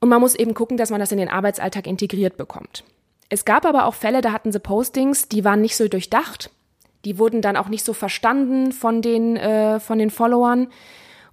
Und 0.00 0.10
man 0.10 0.20
muss 0.20 0.34
eben 0.34 0.54
gucken, 0.54 0.76
dass 0.76 0.90
man 0.90 1.00
das 1.00 1.12
in 1.12 1.18
den 1.18 1.30
Arbeitsalltag 1.30 1.86
integriert 1.86 2.36
bekommt. 2.36 2.84
Es 3.28 3.44
gab 3.44 3.64
aber 3.64 3.86
auch 3.86 3.94
Fälle, 3.94 4.20
da 4.20 4.32
hatten 4.32 4.52
sie 4.52 4.60
Postings, 4.60 5.28
die 5.28 5.44
waren 5.44 5.60
nicht 5.60 5.76
so 5.76 5.88
durchdacht. 5.88 6.50
Die 7.04 7.18
wurden 7.18 7.40
dann 7.40 7.56
auch 7.56 7.68
nicht 7.68 7.84
so 7.84 7.92
verstanden 7.92 8.72
von 8.72 9.00
den, 9.00 9.36
äh, 9.36 9.80
von 9.80 9.98
den 9.98 10.10
Followern. 10.10 10.68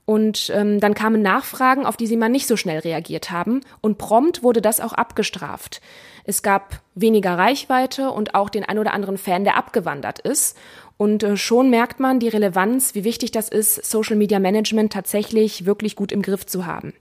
Und 0.05 0.51
ähm, 0.53 0.79
dann 0.79 0.93
kamen 0.93 1.22
Nachfragen, 1.22 1.86
auf 1.86 1.95
die 1.95 2.07
sie 2.07 2.17
mal 2.17 2.29
nicht 2.29 2.48
so 2.48 2.57
schnell 2.57 2.79
reagiert 2.79 3.31
haben. 3.31 3.62
Und 3.81 3.98
prompt 3.98 4.43
wurde 4.43 4.62
das 4.62 4.81
auch 4.81 4.93
abgestraft. 4.93 5.81
Es 6.25 6.41
gab 6.41 6.81
weniger 6.95 7.38
Reichweite 7.38 8.12
und 8.12 8.36
auch 8.36 8.50
den 8.50 8.63
ein 8.63 8.79
oder 8.79 8.93
anderen 8.93 9.17
Fan, 9.17 9.43
der 9.43 9.57
abgewandert 9.57 10.19
ist. 10.19 10.57
Und 10.98 11.24
äh, 11.24 11.38
schon 11.38 11.69
merkt 11.69 12.00
man 12.00 12.19
die 12.19 12.27
Relevanz, 12.27 12.95
wie 12.95 13.03
wichtig 13.03 13.31
das 13.31 13.50
ist, 13.50 13.83
Social 13.86 14.15
Media 14.15 14.39
Management 14.39 14.93
tatsächlich 14.93 15.65
wirklich 15.65 15.95
gut 15.95 16.12
im 16.12 16.22
Griff 16.22 16.45
zu 16.45 16.65
haben. 16.65 16.93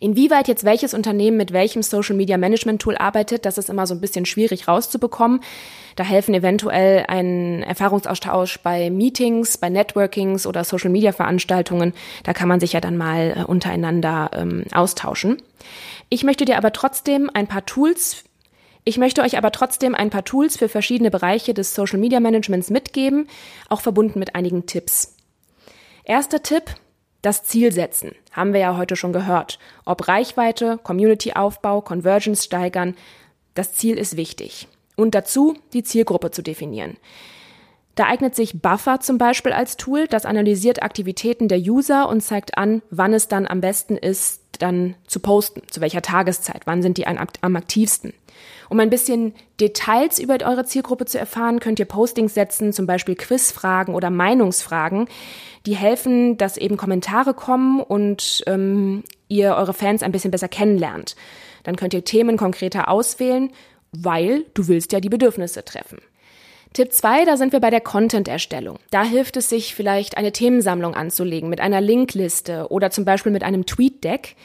Inwieweit 0.00 0.48
jetzt 0.48 0.64
welches 0.64 0.94
Unternehmen 0.94 1.36
mit 1.36 1.52
welchem 1.52 1.82
Social 1.82 2.14
Media 2.16 2.36
Management 2.36 2.82
Tool 2.82 2.96
arbeitet, 2.96 3.44
das 3.44 3.58
ist 3.58 3.70
immer 3.70 3.86
so 3.86 3.94
ein 3.94 4.00
bisschen 4.00 4.26
schwierig 4.26 4.68
rauszubekommen. 4.68 5.40
Da 5.96 6.04
helfen 6.04 6.34
eventuell 6.34 7.04
ein 7.08 7.62
Erfahrungsaustausch 7.62 8.60
bei 8.60 8.90
Meetings, 8.90 9.58
bei 9.58 9.68
Networkings 9.68 10.46
oder 10.46 10.62
Social 10.62 10.90
Media 10.90 11.12
Veranstaltungen. 11.12 11.92
Da 12.22 12.32
kann 12.32 12.48
man 12.48 12.60
sich 12.60 12.72
ja 12.72 12.80
dann 12.80 12.96
mal 12.96 13.34
äh, 13.36 13.44
untereinander 13.44 14.30
ähm, 14.34 14.64
austauschen. 14.72 15.42
Ich 16.08 16.22
möchte 16.22 16.44
dir 16.44 16.56
aber 16.56 16.72
trotzdem 16.72 17.30
ein 17.32 17.46
paar 17.46 17.66
Tools 17.66 18.24
ich 18.88 18.96
möchte 18.96 19.20
euch 19.20 19.36
aber 19.36 19.52
trotzdem 19.52 19.94
ein 19.94 20.08
paar 20.08 20.24
Tools 20.24 20.56
für 20.56 20.70
verschiedene 20.70 21.10
Bereiche 21.10 21.52
des 21.52 21.74
Social 21.74 21.98
Media 21.98 22.20
Managements 22.20 22.70
mitgeben, 22.70 23.28
auch 23.68 23.82
verbunden 23.82 24.18
mit 24.18 24.34
einigen 24.34 24.64
Tipps. 24.64 25.14
Erster 26.04 26.42
Tipp, 26.42 26.62
das 27.22 27.44
Ziel 27.44 27.72
setzen, 27.72 28.12
haben 28.32 28.52
wir 28.52 28.60
ja 28.60 28.76
heute 28.76 28.96
schon 28.96 29.12
gehört. 29.12 29.58
Ob 29.84 30.06
Reichweite, 30.08 30.78
Community-Aufbau, 30.82 31.80
Convergence 31.80 32.44
steigern, 32.44 32.94
das 33.54 33.74
Ziel 33.74 33.98
ist 33.98 34.16
wichtig. 34.16 34.68
Und 34.96 35.14
dazu 35.14 35.56
die 35.72 35.82
Zielgruppe 35.82 36.30
zu 36.30 36.42
definieren. 36.42 36.96
Da 37.94 38.06
eignet 38.06 38.36
sich 38.36 38.62
Buffer 38.62 39.00
zum 39.00 39.18
Beispiel 39.18 39.52
als 39.52 39.76
Tool, 39.76 40.06
das 40.06 40.24
analysiert 40.24 40.82
Aktivitäten 40.84 41.48
der 41.48 41.58
User 41.58 42.08
und 42.08 42.20
zeigt 42.20 42.56
an, 42.56 42.82
wann 42.90 43.12
es 43.12 43.26
dann 43.26 43.46
am 43.46 43.60
besten 43.60 43.96
ist, 43.96 44.42
dann 44.58 44.94
zu 45.06 45.20
posten, 45.20 45.62
zu 45.70 45.80
welcher 45.80 46.02
Tageszeit, 46.02 46.62
wann 46.66 46.82
sind 46.82 46.98
die 46.98 47.06
am 47.06 47.56
aktivsten. 47.56 48.12
Um 48.68 48.80
ein 48.80 48.90
bisschen 48.90 49.32
Details 49.60 50.18
über 50.18 50.38
eure 50.44 50.64
Zielgruppe 50.64 51.06
zu 51.06 51.18
erfahren, 51.18 51.58
könnt 51.58 51.78
ihr 51.78 51.86
Postings 51.86 52.34
setzen, 52.34 52.72
zum 52.72 52.86
Beispiel 52.86 53.14
Quizfragen 53.14 53.94
oder 53.94 54.10
Meinungsfragen, 54.10 55.08
die 55.66 55.74
helfen, 55.74 56.36
dass 56.36 56.56
eben 56.56 56.76
Kommentare 56.76 57.34
kommen 57.34 57.80
und 57.80 58.42
ähm, 58.46 59.04
ihr 59.28 59.54
eure 59.54 59.74
Fans 59.74 60.02
ein 60.02 60.12
bisschen 60.12 60.30
besser 60.30 60.48
kennenlernt. 60.48 61.16
Dann 61.62 61.76
könnt 61.76 61.94
ihr 61.94 62.04
Themen 62.04 62.36
konkreter 62.36 62.88
auswählen, 62.88 63.50
weil 63.92 64.44
du 64.54 64.68
willst 64.68 64.92
ja 64.92 65.00
die 65.00 65.08
Bedürfnisse 65.08 65.64
treffen. 65.64 65.98
Tipp 66.72 66.92
2, 66.92 67.24
da 67.24 67.36
sind 67.36 67.52
wir 67.52 67.60
bei 67.60 67.70
der 67.70 67.80
Content-Erstellung. 67.80 68.78
Da 68.90 69.02
hilft 69.02 69.36
es 69.36 69.48
sich 69.48 69.74
vielleicht 69.74 70.16
eine 70.16 70.32
Themensammlung 70.32 70.94
anzulegen 70.94 71.48
mit 71.48 71.60
einer 71.60 71.80
Linkliste 71.80 72.68
oder 72.70 72.90
zum 72.90 73.04
Beispiel 73.04 73.32
mit 73.32 73.42
einem 73.42 73.66
Tweet-Deck. 73.66 74.36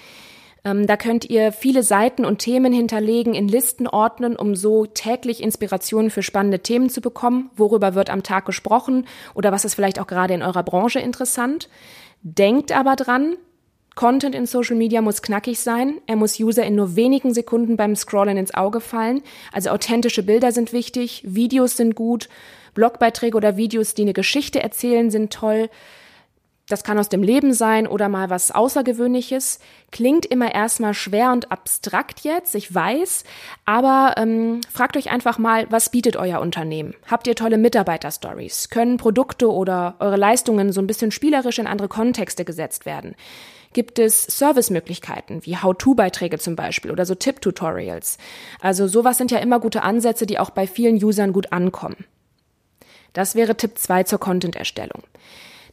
Ähm, 0.65 0.87
da 0.87 0.95
könnt 0.95 1.29
ihr 1.29 1.51
viele 1.51 1.83
Seiten 1.83 2.23
und 2.23 2.39
Themen 2.39 2.71
hinterlegen, 2.71 3.33
in 3.33 3.47
Listen 3.47 3.87
ordnen, 3.87 4.35
um 4.35 4.55
so 4.55 4.85
täglich 4.85 5.43
Inspirationen 5.43 6.09
für 6.09 6.23
spannende 6.23 6.59
Themen 6.59 6.89
zu 6.89 7.01
bekommen. 7.01 7.49
Worüber 7.55 7.95
wird 7.95 8.09
am 8.09 8.23
Tag 8.23 8.45
gesprochen 8.45 9.05
oder 9.33 9.51
was 9.51 9.65
ist 9.65 9.75
vielleicht 9.75 9.99
auch 9.99 10.07
gerade 10.07 10.33
in 10.33 10.43
eurer 10.43 10.63
Branche 10.63 10.99
interessant? 10.99 11.67
Denkt 12.21 12.71
aber 12.71 12.95
dran, 12.95 13.35
Content 13.95 14.33
in 14.33 14.45
Social 14.45 14.75
Media 14.75 15.01
muss 15.01 15.21
knackig 15.21 15.59
sein. 15.59 15.99
Er 16.07 16.15
muss 16.15 16.39
User 16.39 16.65
in 16.65 16.75
nur 16.75 16.95
wenigen 16.95 17.33
Sekunden 17.33 17.77
beim 17.77 17.95
Scrollen 17.95 18.37
ins 18.37 18.53
Auge 18.53 18.81
fallen. 18.81 19.21
Also 19.51 19.69
authentische 19.69 20.23
Bilder 20.23 20.51
sind 20.51 20.73
wichtig, 20.73 21.23
Videos 21.25 21.77
sind 21.77 21.95
gut, 21.95 22.27
Blogbeiträge 22.73 23.37
oder 23.37 23.55
Videos, 23.55 23.93
die 23.93 24.01
eine 24.03 24.13
Geschichte 24.13 24.61
erzählen, 24.61 25.11
sind 25.11 25.31
toll. 25.31 25.69
Das 26.69 26.85
kann 26.85 26.97
aus 26.97 27.09
dem 27.09 27.21
Leben 27.21 27.53
sein 27.53 27.87
oder 27.87 28.07
mal 28.07 28.29
was 28.29 28.49
Außergewöhnliches. 28.49 29.59
Klingt 29.91 30.25
immer 30.25 30.55
erstmal 30.55 30.93
schwer 30.93 31.33
und 31.33 31.51
abstrakt 31.51 32.21
jetzt, 32.21 32.55
ich 32.55 32.73
weiß, 32.73 33.25
aber 33.65 34.15
ähm, 34.17 34.61
fragt 34.71 34.95
euch 34.95 35.11
einfach 35.11 35.37
mal, 35.37 35.67
was 35.69 35.89
bietet 35.89 36.15
euer 36.15 36.39
Unternehmen? 36.39 36.95
Habt 37.05 37.27
ihr 37.27 37.35
tolle 37.35 37.57
Mitarbeiterstories? 37.57 38.69
Können 38.69 38.95
Produkte 38.95 39.51
oder 39.51 39.95
eure 39.99 40.15
Leistungen 40.15 40.71
so 40.71 40.81
ein 40.81 40.87
bisschen 40.87 41.11
spielerisch 41.11 41.59
in 41.59 41.67
andere 41.67 41.89
Kontexte 41.89 42.45
gesetzt 42.45 42.85
werden? 42.85 43.13
Gibt 43.73 43.99
es 43.99 44.23
Servicemöglichkeiten 44.23 45.45
wie 45.45 45.57
How-to-Beiträge 45.57 46.39
zum 46.39 46.55
Beispiel 46.55 46.91
oder 46.91 47.05
so 47.05 47.15
Tipp-Tutorials? 47.15 48.17
Also 48.61 48.87
sowas 48.87 49.17
sind 49.17 49.31
ja 49.31 49.39
immer 49.39 49.59
gute 49.59 49.81
Ansätze, 49.83 50.25
die 50.25 50.39
auch 50.39 50.51
bei 50.51 50.67
vielen 50.67 51.03
Usern 51.03 51.33
gut 51.33 51.51
ankommen. 51.51 52.05
Das 53.13 53.35
wäre 53.35 53.57
Tipp 53.57 53.77
2 53.77 54.03
zur 54.03 54.19
Content-Erstellung. 54.19 55.03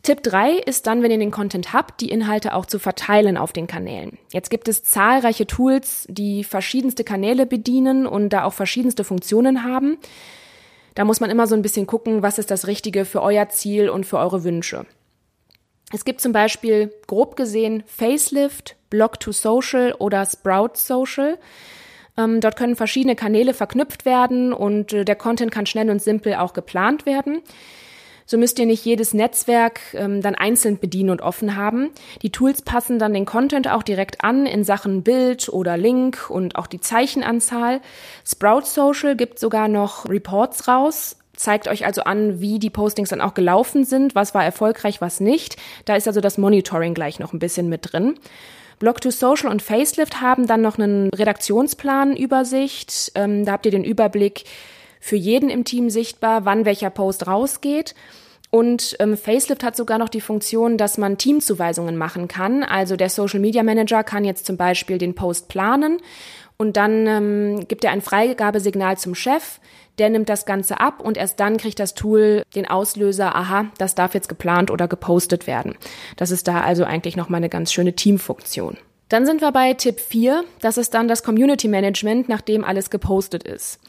Tipp 0.03 0.23
3 0.23 0.53
ist 0.53 0.87
dann, 0.87 1.03
wenn 1.03 1.11
ihr 1.11 1.19
den 1.19 1.31
Content 1.31 1.75
habt, 1.75 2.01
die 2.01 2.11
Inhalte 2.11 2.55
auch 2.55 2.65
zu 2.65 2.79
verteilen 2.79 3.37
auf 3.37 3.53
den 3.53 3.67
Kanälen. 3.67 4.17
Jetzt 4.33 4.49
gibt 4.49 4.67
es 4.69 4.83
zahlreiche 4.83 5.47
Tools, 5.47 6.07
die 6.09 6.43
verschiedenste 6.43 7.05
Kanäle 7.05 7.45
bedienen 7.45 8.07
und 8.07 8.31
da 8.31 8.45
auch 8.45 8.55
verschiedenste 8.55 9.05
Funktionen 9.05 9.63
haben. 9.63 9.99
Da 10.95 11.05
muss 11.05 11.21
man 11.21 11.29
immer 11.29 11.47
so 11.47 11.55
ein 11.55 11.63
bisschen 11.63 11.87
gucken, 11.87 12.23
was 12.23 12.39
ist 12.39 12.51
das 12.51 12.67
Richtige 12.67 13.05
für 13.05 13.23
euer 13.23 13.51
Ziel 13.51 13.91
und 13.91 14.07
für 14.07 14.19
eure 14.19 14.43
Wünsche. 14.43 14.87
Es 15.93 16.05
gibt 16.05 16.21
zum 16.21 16.33
Beispiel 16.33 16.93
grob 17.07 17.37
gesehen 17.37 17.83
Facelift, 17.87 18.77
Block 18.91 19.19
to 19.21 19.33
Social 19.33 19.95
oder 19.99 20.25
Sprout 20.25 20.75
Social. 20.75 21.39
Ähm, 22.17 22.41
dort 22.41 22.57
können 22.57 22.77
verschiedene 22.77 23.17
Kanäle 23.17 23.55
verknüpft 23.55 24.05
werden 24.05 24.53
und 24.53 24.93
äh, 24.93 25.05
der 25.05 25.17
Content 25.17 25.51
kann 25.51 25.67
schnell 25.67 25.91
und 25.91 26.01
simpel 26.03 26.35
auch 26.35 26.53
geplant 26.53 27.07
werden. 27.07 27.43
So 28.31 28.39
müsst 28.39 28.61
ihr 28.61 28.67
nicht 28.67 28.85
jedes 28.85 29.13
Netzwerk 29.13 29.81
ähm, 29.95 30.23
dann 30.23 30.37
einzeln 30.37 30.79
bedienen 30.79 31.11
und 31.11 31.21
offen 31.21 31.57
haben. 31.57 31.91
Die 32.23 32.31
Tools 32.31 32.63
passen 32.63 33.01
dann 33.01 33.13
den 33.13 33.25
Content 33.25 33.67
auch 33.67 33.83
direkt 33.83 34.23
an 34.23 34.47
in 34.47 34.63
Sachen 34.63 35.03
Bild 35.03 35.49
oder 35.49 35.77
Link 35.77 36.31
und 36.31 36.55
auch 36.55 36.69
die 36.69 36.79
Zeichenanzahl. 36.79 37.81
Sprout 38.25 38.67
Social 38.67 39.17
gibt 39.17 39.41
sogar 39.41 39.67
noch 39.67 40.09
Reports 40.09 40.69
raus, 40.69 41.17
zeigt 41.41 41.69
euch 41.69 41.87
also 41.87 42.03
an, 42.03 42.41
wie 42.41 42.59
die 42.59 42.69
Postings 42.71 43.09
dann 43.09 43.23
auch 43.23 43.33
gelaufen 43.33 43.85
sind, 43.85 44.15
was 44.15 44.35
war 44.35 44.45
erfolgreich, 44.45 45.01
was 45.01 45.21
nicht. 45.21 45.57
Da 45.87 45.97
ist 45.97 46.07
also 46.07 46.21
das 46.21 46.37
Monitoring 46.37 46.93
gleich 46.93 47.19
noch 47.19 47.33
ein 47.33 47.39
bisschen 47.39 47.69
mit 47.69 47.93
drin. 47.93 48.19
Blog 48.79 49.01
to 49.01 49.11
Social 49.11 49.51
und 49.51 49.63
Facelift 49.63 50.21
haben 50.21 50.47
dann 50.47 50.61
noch 50.61 50.79
einen 50.79 51.09
Redaktionsplan 51.09 52.15
Übersicht. 52.15 53.13
Ähm, 53.15 53.45
da 53.45 53.53
habt 53.53 53.65
ihr 53.65 53.73
den 53.73 53.85
Überblick, 53.85 54.45
für 55.01 55.17
jeden 55.17 55.49
im 55.49 55.65
Team 55.65 55.89
sichtbar, 55.89 56.45
wann 56.45 56.67
welcher 56.67 56.91
Post 56.91 57.27
rausgeht. 57.27 57.95
Und 58.51 58.97
ähm, 58.99 59.17
Facelift 59.17 59.63
hat 59.63 59.77
sogar 59.77 59.99
noch 59.99 60.09
die 60.09 60.21
Funktion, 60.21 60.77
dass 60.77 60.99
man 60.99 61.19
Teamzuweisungen 61.19 61.97
machen 61.97 62.27
kann. 62.27 62.65
Also 62.65 62.97
der 62.97 63.09
Social 63.09 63.39
Media 63.39 63.63
Manager 63.63 64.03
kann 64.03 64.25
jetzt 64.25 64.45
zum 64.45 64.57
Beispiel 64.57 64.99
den 64.99 65.15
Post 65.15 65.49
planen 65.49 65.99
und 66.61 66.77
dann 66.77 67.07
ähm, 67.07 67.69
gibt 67.69 67.85
er 67.85 67.93
ein 67.93 68.03
Freigabesignal 68.03 68.99
zum 68.99 69.15
Chef. 69.15 69.61
Der 69.99 70.11
nimmt 70.11 70.29
das 70.29 70.45
Ganze 70.45 70.79
ab 70.81 71.01
und 71.01 71.17
erst 71.17 71.39
dann 71.41 71.57
kriegt 71.57 71.79
das 71.79 71.95
Tool 71.95 72.43
den 72.55 72.69
Auslöser, 72.69 73.35
aha, 73.35 73.67
das 73.79 73.95
darf 73.95 74.13
jetzt 74.15 74.29
geplant 74.29 74.71
oder 74.71 74.89
gepostet 74.89 75.47
werden. 75.47 75.77
Das 76.17 76.31
ist 76.31 76.49
da 76.49 76.61
also 76.61 76.85
eigentlich 76.85 77.17
nochmal 77.17 77.39
eine 77.39 77.49
ganz 77.49 77.73
schöne 77.73 77.95
Teamfunktion. 77.95 78.77
Dann 79.09 79.27
sind 79.27 79.41
wir 79.41 79.53
bei 79.53 79.73
Tipp 79.75 80.01
4. 80.01 80.45
Das 80.61 80.77
ist 80.77 80.93
dann 80.93 81.09
das 81.09 81.23
Community 81.23 81.67
Management, 81.67 82.29
nachdem 82.29 82.65
alles 82.65 82.91
gepostet 82.91 83.43
ist. 83.43 83.81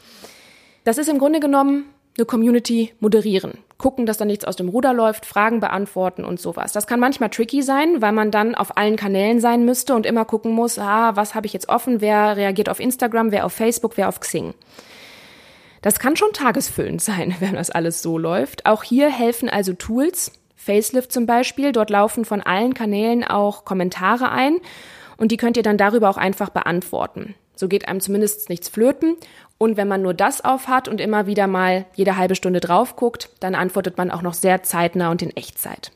Das 0.84 0.98
ist 0.98 1.10
im 1.10 1.20
Grunde 1.20 1.40
genommen 1.40 1.86
eine 2.18 2.26
Community 2.26 2.94
moderieren. 3.00 3.60
Gucken, 3.78 4.06
dass 4.06 4.18
da 4.18 4.26
nichts 4.26 4.46
aus 4.46 4.56
dem 4.56 4.70
Ruder 4.70 4.94
läuft, 4.94 5.26
Fragen 5.26 5.60
beantworten 5.60 6.24
und 6.24 6.40
sowas. 6.40 6.72
Das 6.72 6.86
kann 6.86 7.00
manchmal 7.00 7.30
tricky 7.30 7.64
sein, 7.64 8.02
weil 8.02 8.12
man 8.12 8.30
dann 8.30 8.54
auf 8.54 8.78
allen 8.78 8.96
Kanälen 8.96 9.40
sein 9.40 9.66
müsste 9.66 9.96
und 9.96 10.06
immer 10.06 10.26
gucken 10.26 10.52
muss, 10.52 10.78
ah, 10.78 11.16
was 11.16 11.34
habe 11.34 11.48
ich 11.48 11.54
jetzt 11.54 11.70
offen, 11.70 12.00
wer 12.02 12.38
reagiert 12.38 12.70
auf 12.70 12.80
Instagram, 12.80 13.32
wer 13.32 13.46
auf 13.46 13.54
Facebook, 13.54 13.98
wer 13.98 14.08
auf 14.08 14.20
Xing. 14.20 14.54
Das 15.82 16.00
kann 16.00 16.16
schon 16.16 16.32
tagesfüllend 16.32 17.02
sein, 17.02 17.36
wenn 17.40 17.56
das 17.56 17.72
alles 17.72 18.02
so 18.02 18.18
läuft. 18.18 18.66
Auch 18.66 18.84
hier 18.84 19.10
helfen 19.10 19.50
also 19.50 19.74
Tools, 19.74 20.32
Facelift 20.56 21.12
zum 21.12 21.26
Beispiel. 21.26 21.72
Dort 21.72 21.90
laufen 21.90 22.24
von 22.24 22.42
allen 22.42 22.74
Kanälen 22.74 23.24
auch 23.24 23.66
Kommentare 23.66 24.32
ein 24.32 24.58
und 25.18 25.32
die 25.32 25.38
könnt 25.38 25.58
ihr 25.58 25.64
dann 25.64 25.78
darüber 25.78 26.10
auch 26.10 26.18
einfach 26.18 26.50
beantworten. 26.50 27.36
So 27.56 27.68
geht 27.68 27.88
einem 27.88 28.00
zumindest 28.00 28.50
nichts 28.50 28.70
flöten. 28.70 29.18
Und 29.62 29.78
wenn 29.78 29.88
man 29.88 30.02
nur 30.02 30.16
das 30.16 30.44
aufhat 30.44 30.88
und 30.88 31.00
immer 31.00 31.28
wieder 31.28 31.46
mal 31.46 31.86
jede 31.94 32.18
halbe 32.18 32.34
Stunde 32.34 32.60
drauf 32.60 32.96
guckt, 32.96 33.30
dann 33.42 33.54
antwortet 33.54 33.96
man 33.96 34.10
auch 34.10 34.24
noch 34.24 34.34
sehr 34.34 34.64
zeitnah 34.64 35.12
und 35.12 35.22
in 35.22 35.38
Echtzeit. 35.38 35.92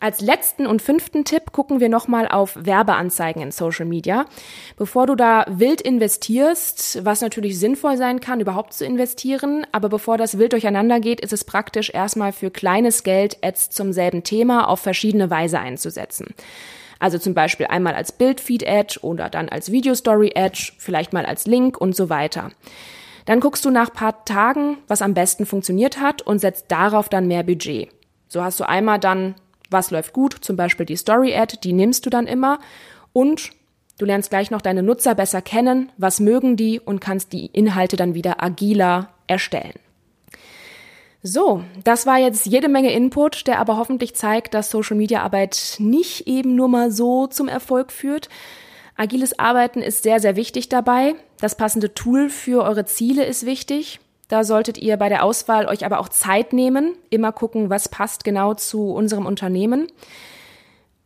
Als 0.00 0.20
letzten 0.20 0.66
und 0.66 0.82
fünften 0.82 1.24
Tipp 1.24 1.52
gucken 1.52 1.80
wir 1.80 1.88
nochmal 1.88 2.28
auf 2.28 2.58
Werbeanzeigen 2.60 3.40
in 3.40 3.52
Social 3.52 3.86
Media. 3.86 4.26
Bevor 4.76 5.06
du 5.06 5.14
da 5.14 5.46
wild 5.48 5.80
investierst, 5.80 7.06
was 7.06 7.22
natürlich 7.22 7.58
sinnvoll 7.58 7.96
sein 7.96 8.20
kann, 8.20 8.38
überhaupt 8.38 8.74
zu 8.74 8.84
investieren, 8.84 9.66
aber 9.72 9.88
bevor 9.88 10.18
das 10.18 10.36
wild 10.36 10.52
durcheinander 10.52 11.00
geht, 11.00 11.22
ist 11.22 11.32
es 11.32 11.44
praktisch 11.44 11.88
erstmal 11.94 12.32
für 12.32 12.50
kleines 12.50 13.02
Geld 13.02 13.38
Ads 13.42 13.70
zum 13.70 13.94
selben 13.94 14.24
Thema 14.24 14.68
auf 14.68 14.80
verschiedene 14.80 15.30
Weise 15.30 15.58
einzusetzen. 15.58 16.34
Also 16.98 17.18
zum 17.18 17.34
Beispiel 17.34 17.66
einmal 17.66 17.94
als 17.94 18.12
Bildfeed-Ad 18.12 19.00
oder 19.02 19.28
dann 19.28 19.48
als 19.48 19.70
Video-Story-Ad, 19.70 20.72
vielleicht 20.78 21.12
mal 21.12 21.26
als 21.26 21.46
Link 21.46 21.80
und 21.80 21.94
so 21.94 22.10
weiter. 22.10 22.50
Dann 23.24 23.40
guckst 23.40 23.64
du 23.64 23.70
nach 23.70 23.92
paar 23.92 24.24
Tagen, 24.24 24.78
was 24.88 25.02
am 25.02 25.14
besten 25.14 25.46
funktioniert 25.46 26.00
hat 26.00 26.22
und 26.22 26.38
setzt 26.38 26.66
darauf 26.68 27.08
dann 27.08 27.28
mehr 27.28 27.42
Budget. 27.42 27.90
So 28.28 28.42
hast 28.42 28.58
du 28.58 28.68
einmal 28.68 28.98
dann 28.98 29.34
was 29.70 29.90
läuft 29.90 30.12
gut, 30.12 30.34
zum 30.40 30.56
Beispiel 30.56 30.86
die 30.86 30.96
Story-Ad, 30.96 31.58
die 31.62 31.72
nimmst 31.72 32.06
du 32.06 32.10
dann 32.10 32.26
immer 32.26 32.58
und 33.12 33.50
du 33.98 34.04
lernst 34.04 34.30
gleich 34.30 34.50
noch 34.50 34.62
deine 34.62 34.82
Nutzer 34.82 35.14
besser 35.14 35.42
kennen, 35.42 35.92
was 35.96 36.20
mögen 36.20 36.56
die 36.56 36.80
und 36.80 37.00
kannst 37.00 37.32
die 37.32 37.46
Inhalte 37.46 37.96
dann 37.96 38.14
wieder 38.14 38.42
agiler 38.42 39.10
erstellen. 39.26 39.78
So, 41.22 41.64
das 41.82 42.06
war 42.06 42.18
jetzt 42.18 42.46
jede 42.46 42.68
Menge 42.68 42.92
Input, 42.92 43.48
der 43.48 43.58
aber 43.58 43.76
hoffentlich 43.76 44.14
zeigt, 44.14 44.54
dass 44.54 44.70
Social 44.70 44.96
Media 44.96 45.22
Arbeit 45.22 45.76
nicht 45.78 46.28
eben 46.28 46.54
nur 46.54 46.68
mal 46.68 46.92
so 46.92 47.26
zum 47.26 47.48
Erfolg 47.48 47.90
führt. 47.90 48.28
Agiles 48.96 49.38
Arbeiten 49.38 49.82
ist 49.82 50.04
sehr, 50.04 50.20
sehr 50.20 50.36
wichtig 50.36 50.68
dabei. 50.68 51.14
Das 51.40 51.56
passende 51.56 51.94
Tool 51.94 52.30
für 52.30 52.62
eure 52.62 52.84
Ziele 52.84 53.24
ist 53.24 53.46
wichtig. 53.46 54.00
Da 54.28 54.44
solltet 54.44 54.78
ihr 54.78 54.96
bei 54.96 55.08
der 55.08 55.24
Auswahl 55.24 55.66
euch 55.66 55.84
aber 55.84 55.98
auch 55.98 56.08
Zeit 56.08 56.52
nehmen, 56.52 56.94
immer 57.10 57.32
gucken, 57.32 57.70
was 57.70 57.88
passt 57.88 58.24
genau 58.24 58.54
zu 58.54 58.92
unserem 58.92 59.26
Unternehmen. 59.26 59.88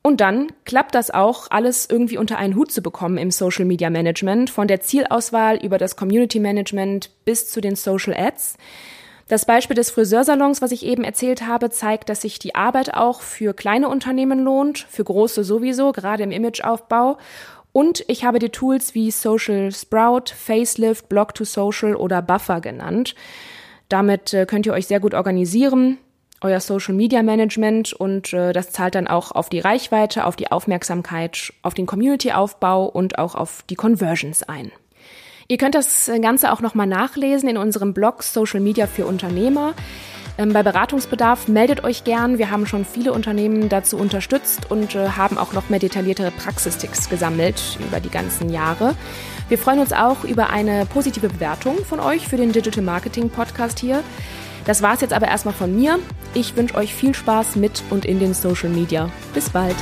Und 0.02 0.20
dann 0.20 0.48
klappt 0.64 0.94
das 0.94 1.12
auch, 1.12 1.46
alles 1.50 1.88
irgendwie 1.88 2.18
unter 2.18 2.36
einen 2.36 2.56
Hut 2.56 2.72
zu 2.72 2.82
bekommen 2.82 3.18
im 3.18 3.30
Social 3.30 3.64
Media 3.64 3.88
Management, 3.88 4.50
von 4.50 4.66
der 4.66 4.80
Zielauswahl 4.80 5.56
über 5.64 5.78
das 5.78 5.94
Community 5.94 6.40
Management 6.40 7.10
bis 7.24 7.50
zu 7.50 7.60
den 7.60 7.76
Social 7.76 8.12
Ads. 8.14 8.56
Das 9.32 9.46
Beispiel 9.46 9.76
des 9.76 9.90
Friseursalons, 9.90 10.60
was 10.60 10.72
ich 10.72 10.84
eben 10.84 11.04
erzählt 11.04 11.46
habe, 11.46 11.70
zeigt, 11.70 12.10
dass 12.10 12.20
sich 12.20 12.38
die 12.38 12.54
Arbeit 12.54 12.92
auch 12.92 13.22
für 13.22 13.54
kleine 13.54 13.88
Unternehmen 13.88 14.40
lohnt, 14.40 14.80
für 14.90 15.04
große 15.04 15.42
sowieso, 15.42 15.92
gerade 15.92 16.22
im 16.22 16.30
Imageaufbau. 16.30 17.16
Und 17.72 18.04
ich 18.08 18.26
habe 18.26 18.40
die 18.40 18.50
Tools 18.50 18.94
wie 18.94 19.10
Social 19.10 19.72
Sprout, 19.72 20.34
Facelift, 20.36 21.08
Block 21.08 21.34
to 21.34 21.44
Social 21.44 21.96
oder 21.96 22.20
Buffer 22.20 22.60
genannt. 22.60 23.14
Damit 23.88 24.34
äh, 24.34 24.44
könnt 24.44 24.66
ihr 24.66 24.74
euch 24.74 24.86
sehr 24.86 25.00
gut 25.00 25.14
organisieren, 25.14 25.96
euer 26.42 26.60
Social 26.60 26.92
Media 26.92 27.22
Management 27.22 27.94
und 27.94 28.34
äh, 28.34 28.52
das 28.52 28.68
zahlt 28.68 28.96
dann 28.96 29.08
auch 29.08 29.32
auf 29.32 29.48
die 29.48 29.60
Reichweite, 29.60 30.26
auf 30.26 30.36
die 30.36 30.52
Aufmerksamkeit, 30.52 31.54
auf 31.62 31.72
den 31.72 31.86
Community-Aufbau 31.86 32.84
und 32.84 33.18
auch 33.18 33.34
auf 33.34 33.64
die 33.70 33.76
Conversions 33.76 34.42
ein. 34.42 34.72
Ihr 35.52 35.58
könnt 35.58 35.74
das 35.74 36.10
Ganze 36.22 36.50
auch 36.50 36.62
nochmal 36.62 36.86
nachlesen 36.86 37.46
in 37.46 37.58
unserem 37.58 37.92
Blog 37.92 38.22
Social 38.22 38.58
Media 38.58 38.86
für 38.86 39.04
Unternehmer. 39.04 39.74
Ähm, 40.38 40.54
bei 40.54 40.62
Beratungsbedarf 40.62 41.46
meldet 41.46 41.84
euch 41.84 42.04
gern. 42.04 42.38
Wir 42.38 42.50
haben 42.50 42.64
schon 42.64 42.86
viele 42.86 43.12
Unternehmen 43.12 43.68
dazu 43.68 43.98
unterstützt 43.98 44.70
und 44.70 44.94
äh, 44.94 45.10
haben 45.10 45.36
auch 45.36 45.52
noch 45.52 45.68
mehr 45.68 45.78
detailliertere 45.78 46.30
Praxistipps 46.30 47.10
gesammelt 47.10 47.78
über 47.86 48.00
die 48.00 48.08
ganzen 48.08 48.48
Jahre. 48.48 48.94
Wir 49.50 49.58
freuen 49.58 49.80
uns 49.80 49.92
auch 49.92 50.24
über 50.24 50.48
eine 50.48 50.86
positive 50.86 51.28
Bewertung 51.28 51.84
von 51.84 52.00
euch 52.00 52.26
für 52.26 52.38
den 52.38 52.52
Digital 52.52 52.82
Marketing 52.82 53.28
Podcast 53.28 53.78
hier. 53.78 54.02
Das 54.64 54.80
war 54.80 54.94
es 54.94 55.02
jetzt 55.02 55.12
aber 55.12 55.28
erstmal 55.28 55.52
von 55.52 55.76
mir. 55.76 55.98
Ich 56.32 56.56
wünsche 56.56 56.76
euch 56.76 56.94
viel 56.94 57.14
Spaß 57.14 57.56
mit 57.56 57.82
und 57.90 58.06
in 58.06 58.20
den 58.20 58.32
Social 58.32 58.70
Media. 58.70 59.10
Bis 59.34 59.50
bald. 59.50 59.76